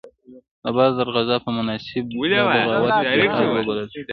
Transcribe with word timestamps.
د 0.63 0.65
بدر 0.75 0.93
د 0.97 1.01
غزا 1.15 1.37
په 1.45 1.49
مناسبت 1.57 2.13
دا 2.31 2.39
بغاوت 2.55 2.93
جهاد 3.03 3.43
وبلل 3.49 3.87
شو. 3.93 4.01